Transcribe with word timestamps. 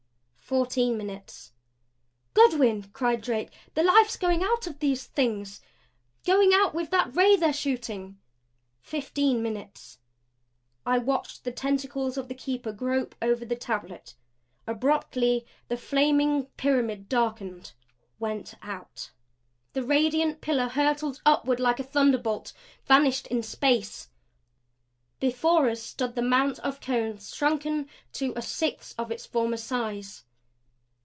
Fourteen 0.51 0.97
minutes. 0.97 1.53
"Goodwin," 2.33 2.89
cried 2.91 3.21
Drake, 3.21 3.53
"the 3.73 3.83
life's 3.83 4.17
going 4.17 4.43
out 4.43 4.67
of 4.67 4.79
these 4.79 5.05
Things! 5.05 5.61
Going 6.25 6.51
out 6.53 6.73
with 6.73 6.89
that 6.89 7.15
ray 7.15 7.37
they're 7.37 7.53
shooting." 7.53 8.19
Fifteen 8.81 9.41
minutes. 9.41 9.99
I 10.85 10.97
watched 10.97 11.45
the 11.45 11.53
tentacles 11.53 12.17
of 12.17 12.27
the 12.27 12.35
Keeper 12.35 12.73
grope 12.73 13.15
over 13.21 13.45
the 13.45 13.55
tablet. 13.55 14.13
Abruptly 14.67 15.45
the 15.69 15.77
flaming 15.77 16.47
pyramid 16.57 17.07
darkened 17.07 17.71
WENT 18.19 18.55
OUT. 18.61 19.11
The 19.71 19.83
radiant 19.83 20.41
pillar 20.41 20.67
hurtled 20.67 21.21
upward 21.25 21.61
like 21.61 21.79
a 21.79 21.83
thunder 21.83 22.17
bolt; 22.17 22.51
vanished 22.85 23.25
in 23.27 23.41
space. 23.41 24.09
Before 25.21 25.69
us 25.69 25.81
stood 25.81 26.15
the 26.15 26.21
mount 26.21 26.59
of 26.59 26.81
cones, 26.81 27.33
shrunken 27.33 27.87
to 28.11 28.33
a 28.35 28.41
sixth 28.41 28.93
of 28.99 29.11
its 29.11 29.25
former 29.25 29.55
size. 29.55 30.25